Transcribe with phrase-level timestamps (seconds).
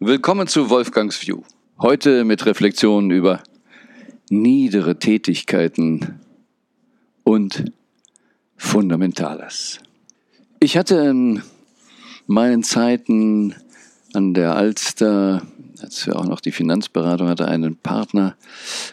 [0.00, 1.42] Willkommen zu Wolfgangs View.
[1.80, 3.42] Heute mit Reflexionen über
[4.30, 6.20] niedere Tätigkeiten
[7.24, 7.72] und
[8.56, 9.80] Fundamentales.
[10.60, 11.42] Ich hatte in
[12.28, 13.56] meinen Zeiten
[14.12, 15.42] an der Alster,
[15.82, 18.36] als wir auch noch die Finanzberatung hatte, einen Partner.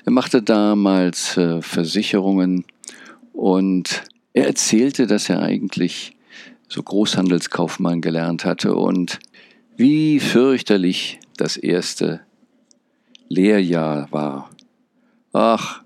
[0.05, 2.65] Er machte damals äh, Versicherungen
[3.31, 4.01] und
[4.33, 6.17] er erzählte, dass er eigentlich
[6.67, 9.19] so Großhandelskaufmann gelernt hatte und
[9.77, 12.21] wie fürchterlich das erste
[13.27, 14.49] Lehrjahr war.
[15.33, 15.81] Ach,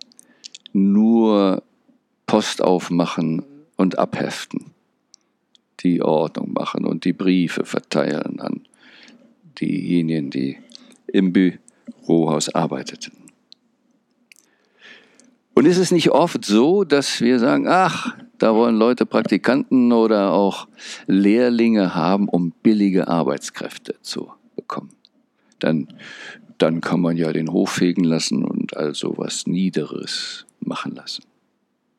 [0.74, 1.64] nur
[2.26, 3.44] Post aufmachen
[3.76, 4.72] und abheften,
[5.80, 8.62] die Ordnung machen und die Briefe verteilen an
[9.60, 10.58] diejenigen, die
[11.08, 13.14] im Bürohaus arbeiteten.
[15.56, 20.32] Und ist es nicht oft so, dass wir sagen, ach, da wollen Leute Praktikanten oder
[20.32, 20.68] auch
[21.08, 24.90] Lehrlinge haben, um billige Arbeitskräfte zu bekommen.
[25.60, 25.88] Dann,
[26.58, 31.24] dann kann man ja den Hof fegen lassen und also was Niederes machen lassen.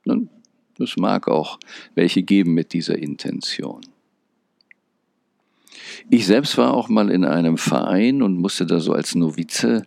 [0.05, 0.31] Nun,
[0.79, 1.59] es mag auch
[1.95, 3.83] welche geben mit dieser Intention.
[6.09, 9.87] Ich selbst war auch mal in einem Verein und musste da so als Novize,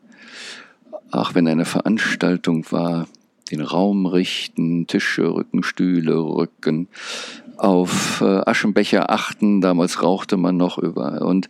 [1.12, 3.08] ach, wenn eine Veranstaltung war,
[3.54, 6.88] den Raum richten, Tische rücken, Stühle rücken,
[7.58, 11.50] auf äh, Aschenbecher achten, damals rauchte man noch überall, und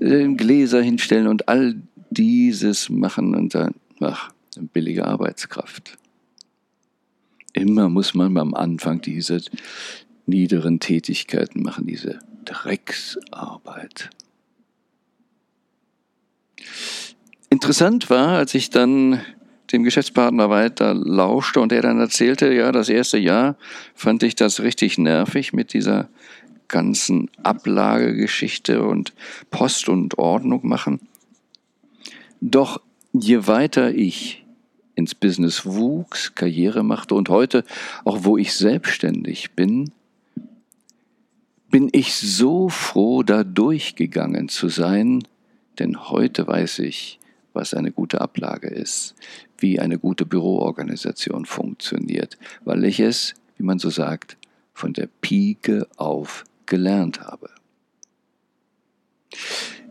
[0.00, 1.76] äh, Gläser hinstellen und all
[2.10, 4.32] dieses machen und dann, ach,
[4.72, 5.96] billige Arbeitskraft.
[7.54, 9.40] Immer muss man am Anfang diese
[10.26, 14.10] niederen Tätigkeiten machen, diese Drecksarbeit.
[17.48, 19.20] Interessant war, als ich dann
[19.72, 23.56] dem Geschäftspartner weiter lauschte und er dann erzählte, ja, das erste Jahr
[23.94, 26.08] fand ich das richtig nervig mit dieser
[26.68, 29.12] ganzen Ablagegeschichte und
[29.50, 31.00] Post und Ordnung machen.
[32.40, 32.80] Doch
[33.12, 34.44] je weiter ich
[34.94, 37.64] ins Business wuchs, Karriere machte und heute,
[38.04, 39.92] auch wo ich selbstständig bin,
[41.70, 45.22] bin ich so froh, da durchgegangen zu sein,
[45.78, 47.18] denn heute weiß ich,
[47.52, 49.14] was eine gute Ablage ist,
[49.58, 54.36] wie eine gute Büroorganisation funktioniert, weil ich es, wie man so sagt,
[54.72, 57.50] von der Pike auf gelernt habe.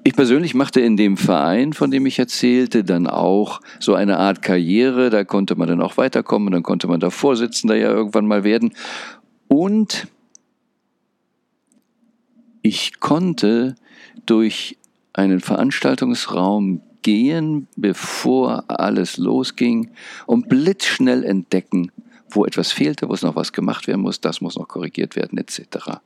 [0.03, 4.42] Ich persönlich machte in dem Verein, von dem ich erzählte, dann auch so eine Art
[4.42, 5.09] Karriere.
[5.09, 8.74] Da konnte man dann auch weiterkommen, dann konnte man da Vorsitzender ja irgendwann mal werden.
[9.48, 10.08] Und
[12.62, 13.75] ich konnte
[14.25, 14.78] durch
[15.14, 19.92] einen Veranstaltungsraum gehen, bevor alles losging
[20.26, 21.92] und blitzschnell entdecken,
[22.30, 25.38] wo etwas fehlte, wo es noch was gemacht werden muss, das muss noch korrigiert werden,
[25.38, 26.00] etc.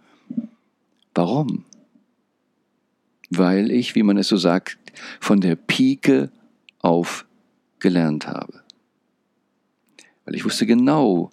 [1.13, 1.65] Warum?
[3.29, 4.77] Weil ich, wie man es so sagt,
[5.19, 6.31] von der Pike
[6.79, 7.25] auf
[7.79, 8.61] gelernt habe.
[10.25, 11.31] Weil ich wusste genau,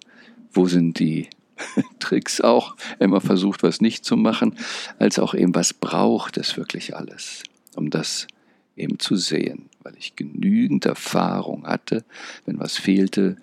[0.51, 1.29] wo sind die
[1.99, 4.57] Tricks auch, immer versucht, was nicht zu machen,
[4.99, 7.43] als auch eben, was braucht es wirklich alles,
[7.75, 8.27] um das
[8.75, 12.03] eben zu sehen, weil ich genügend Erfahrung hatte,
[12.45, 13.37] wenn was fehlte,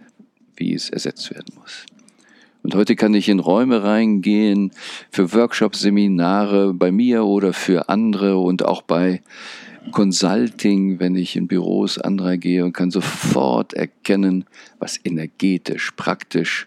[0.57, 1.87] wie es ersetzt werden muss.
[2.63, 4.73] Und heute kann ich in Räume reingehen
[5.11, 9.23] für Workshops, Seminare bei mir oder für andere und auch bei
[9.93, 14.45] Consulting, wenn ich in Büros anderer gehe und kann sofort erkennen,
[14.79, 16.67] was energetisch, praktisch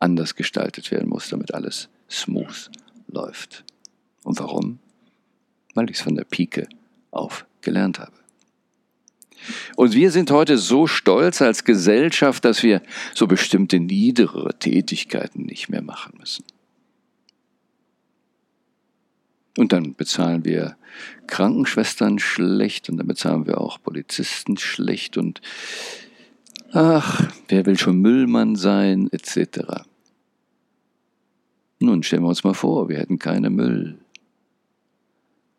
[0.00, 2.70] anders gestaltet werden muss, damit alles smooth
[3.08, 3.64] läuft.
[4.24, 4.80] Und warum?
[5.74, 6.68] Weil ich es von der Pike
[7.10, 8.12] auf gelernt habe.
[9.76, 12.82] Und wir sind heute so stolz als Gesellschaft, dass wir
[13.14, 16.44] so bestimmte niedere Tätigkeiten nicht mehr machen müssen.
[19.58, 20.76] Und dann bezahlen wir
[21.26, 25.40] Krankenschwestern schlecht und dann bezahlen wir auch Polizisten schlecht und
[26.72, 29.84] ach, wer will schon Müllmann sein, etc.
[31.80, 34.01] Nun stellen wir uns mal vor, wir hätten keine Müll.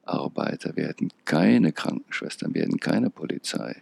[0.04, 3.82] Arbeiter, hätten keine Krankenschwestern, hätten keine Polizei.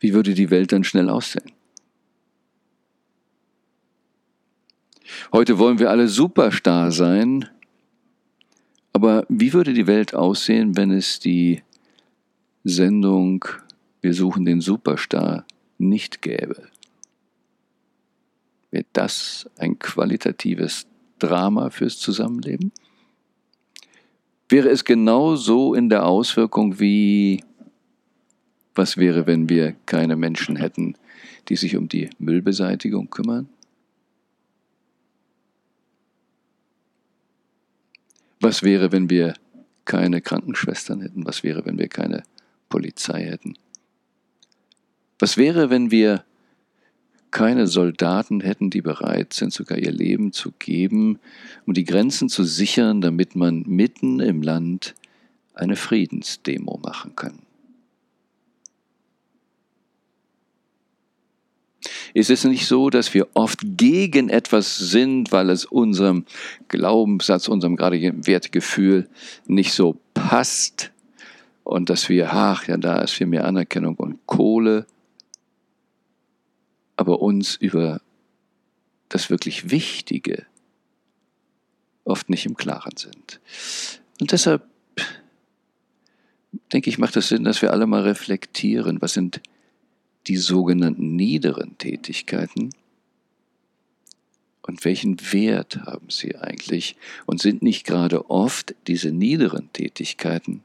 [0.00, 1.52] Wie würde die Welt dann schnell aussehen?
[5.32, 7.48] Heute wollen wir alle Superstar sein,
[8.92, 11.62] aber wie würde die Welt aussehen, wenn es die
[12.64, 13.44] Sendung
[14.00, 15.44] Wir suchen den Superstar
[15.78, 16.68] nicht gäbe?
[18.70, 20.86] Wäre das ein qualitatives
[21.18, 22.72] Drama fürs Zusammenleben?
[24.48, 27.42] Wäre es genau so in der Auswirkung wie,
[28.74, 30.96] was wäre, wenn wir keine Menschen hätten,
[31.48, 33.48] die sich um die Müllbeseitigung kümmern?
[38.40, 39.34] Was wäre, wenn wir
[39.84, 41.26] keine Krankenschwestern hätten?
[41.26, 42.22] Was wäre, wenn wir keine
[42.68, 43.54] Polizei hätten?
[45.18, 46.24] Was wäre, wenn wir
[47.30, 51.18] keine Soldaten hätten, die bereit sind, sogar ihr Leben zu geben,
[51.66, 54.94] um die Grenzen zu sichern, damit man mitten im Land
[55.54, 57.38] eine Friedensdemo machen kann?
[62.14, 66.24] Ist es nicht so, dass wir oft gegen etwas sind, weil es unserem
[66.68, 69.08] Glaubenssatz, unserem gerade Wertgefühl
[69.46, 70.90] nicht so passt
[71.64, 74.86] und dass wir, ach ja, da ist viel mehr Anerkennung und Kohle,
[77.08, 78.02] aber uns über
[79.08, 80.44] das wirklich Wichtige
[82.04, 83.40] oft nicht im Klaren sind.
[84.20, 84.62] Und deshalb
[86.70, 89.40] denke ich, macht es Sinn, dass wir alle mal reflektieren, was sind
[90.26, 92.74] die sogenannten niederen Tätigkeiten
[94.60, 100.62] und welchen Wert haben sie eigentlich und sind nicht gerade oft diese niederen Tätigkeiten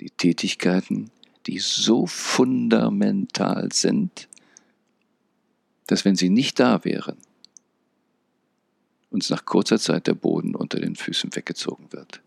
[0.00, 1.10] die Tätigkeiten,
[1.46, 4.28] die so fundamental sind,
[5.86, 7.16] dass wenn sie nicht da wären,
[9.10, 12.20] uns nach kurzer Zeit der Boden unter den Füßen weggezogen wird.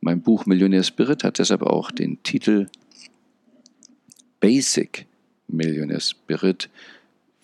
[0.00, 2.68] Mein Buch Millionär Spirit hat deshalb auch den Titel
[4.40, 5.06] Basic
[5.46, 6.68] Millionaire Spirit,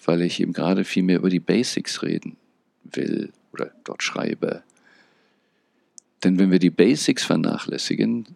[0.04, 2.36] weil ich eben gerade viel mehr über die Basics reden
[2.82, 4.62] will oder dort schreibe.
[6.24, 8.26] Denn wenn wir die Basics vernachlässigen,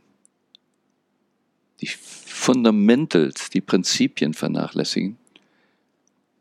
[1.81, 1.89] die
[2.43, 5.17] Fundamentals, die Prinzipien vernachlässigen,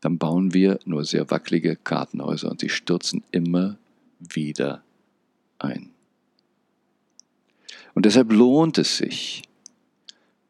[0.00, 3.78] dann bauen wir nur sehr wackelige Kartenhäuser und sie stürzen immer
[4.18, 4.82] wieder
[5.60, 5.90] ein.
[7.94, 9.42] Und deshalb lohnt es sich,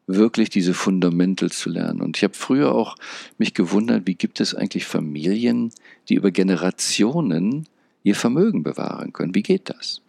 [0.07, 2.01] wirklich diese Fundamental zu lernen.
[2.01, 2.95] Und ich habe früher auch
[3.37, 5.71] mich gewundert, wie gibt es eigentlich Familien,
[6.09, 7.67] die über Generationen
[8.01, 9.35] ihr Vermögen bewahren können?
[9.35, 10.01] Wie geht das?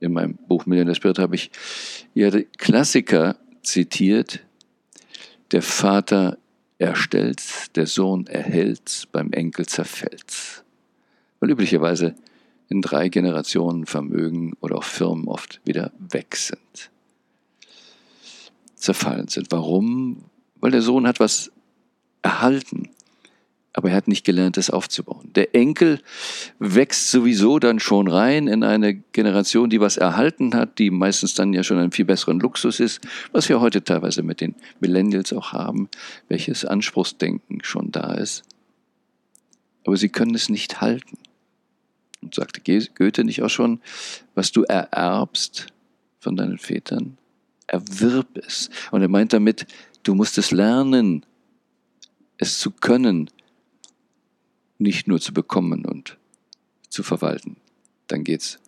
[0.00, 1.50] In meinem Buch Millionär Spirit habe ich
[2.12, 4.44] ja Klassiker zitiert.
[5.52, 6.38] Der Vater
[6.78, 10.64] erstellt's, der Sohn erhält's, beim Enkel zerfällt's.
[11.40, 12.14] Weil üblicherweise
[12.68, 16.90] in drei Generationen Vermögen oder auch Firmen oft wieder weg sind
[18.82, 19.50] zerfallen sind.
[19.50, 20.24] Warum?
[20.60, 21.50] Weil der Sohn hat was
[22.20, 22.90] erhalten,
[23.74, 25.30] aber er hat nicht gelernt, es aufzubauen.
[25.34, 26.00] Der Enkel
[26.58, 31.54] wächst sowieso dann schon rein in eine Generation, die was erhalten hat, die meistens dann
[31.54, 33.00] ja schon einen viel besseren Luxus ist,
[33.32, 35.88] was wir heute teilweise mit den Millennials auch haben,
[36.28, 38.44] welches Anspruchsdenken schon da ist.
[39.86, 41.18] Aber sie können es nicht halten.
[42.20, 43.80] Und sagte Goethe nicht auch schon,
[44.34, 45.66] was du ererbst
[46.20, 47.18] von deinen Vätern,
[47.66, 48.70] erwirb es.
[48.92, 49.66] Und er meint damit,
[50.04, 51.24] du musst es lernen,
[52.38, 53.28] es zu können,
[54.82, 56.18] nicht nur zu bekommen und
[56.88, 57.56] zu verwalten.
[58.08, 58.58] Dann geht's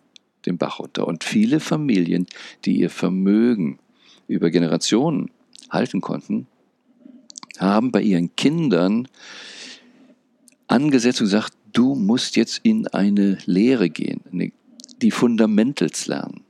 [0.45, 1.07] den Bach runter.
[1.07, 2.27] Und viele Familien,
[2.65, 3.79] die ihr Vermögen
[4.27, 5.31] über Generationen
[5.69, 6.47] halten konnten,
[7.57, 9.07] haben bei ihren Kindern
[10.67, 14.51] angesetzt und gesagt, du musst jetzt in eine Lehre gehen,
[15.01, 16.44] die Fundamentals lernen.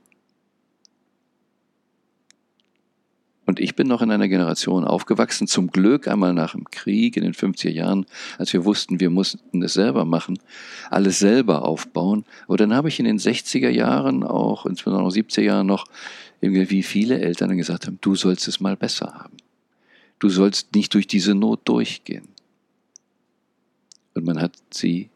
[3.46, 7.22] Und ich bin noch in einer Generation aufgewachsen, zum Glück einmal nach dem Krieg in
[7.22, 8.04] den 50er Jahren,
[8.38, 10.40] als wir wussten, wir mussten es selber machen,
[10.90, 12.24] alles selber aufbauen.
[12.48, 15.86] Aber dann habe ich in den 60er Jahren, auch insbesondere auch 70er Jahren noch,
[16.40, 19.36] irgendwie viele Eltern gesagt haben, du sollst es mal besser haben.
[20.18, 22.28] Du sollst nicht durch diese Not durchgehen.
[24.14, 25.08] Und man hat sie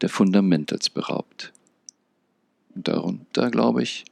[0.00, 1.52] der Fundamentals beraubt.
[2.74, 4.04] Und darum, da glaube ich,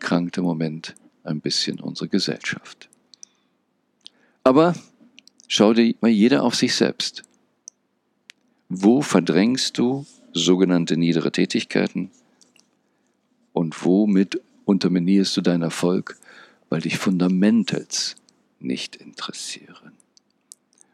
[0.00, 2.88] krankt im Moment ein bisschen unsere Gesellschaft.
[4.44, 4.74] Aber
[5.48, 7.22] schau dir mal jeder auf sich selbst.
[8.68, 12.10] Wo verdrängst du sogenannte niedere Tätigkeiten?
[13.52, 16.16] Und womit unterminierst du deinen Erfolg,
[16.70, 18.16] weil dich Fundamentals
[18.60, 19.92] nicht interessieren?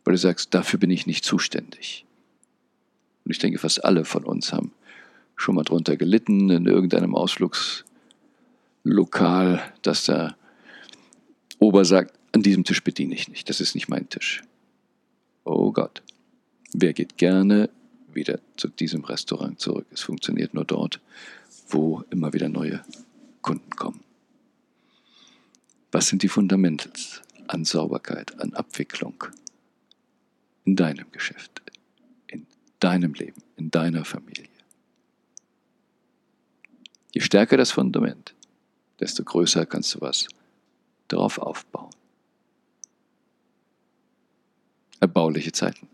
[0.05, 2.05] Weil du sagst, dafür bin ich nicht zuständig.
[3.25, 4.73] Und ich denke, fast alle von uns haben
[5.37, 7.85] schon mal drunter gelitten in irgendeinem Ausflugs
[8.89, 10.37] Lokal, dass der
[11.59, 14.43] Ober sagt, an diesem Tisch bediene ich nicht, das ist nicht mein Tisch.
[15.45, 16.03] Oh Gott,
[16.73, 17.71] wer geht gerne
[18.13, 19.87] wieder zu diesem Restaurant zurück?
[19.91, 21.01] Es funktioniert nur dort,
[21.69, 22.83] wo immer wieder neue
[23.43, 24.01] Kunden kommen.
[25.93, 29.25] Was sind die Fundamentals an Sauberkeit, an Abwicklung
[30.65, 31.63] in deinem Geschäft,
[32.27, 32.47] in
[32.79, 34.49] deinem Leben, in deiner Familie?
[37.13, 38.35] Je stärker das Fundament,
[39.01, 40.29] desto größer kannst du was
[41.09, 41.91] darauf aufbauen.
[45.01, 45.89] Erbauliche Zeiten.